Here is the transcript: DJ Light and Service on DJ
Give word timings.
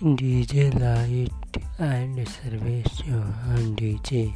DJ 0.00 0.70
Light 0.78 1.32
and 1.80 2.28
Service 2.28 3.02
on 3.10 3.74
DJ 3.74 4.32